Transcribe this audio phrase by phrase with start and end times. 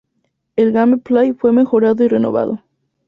[0.55, 2.63] El Gameplay fue mejorado y renovado.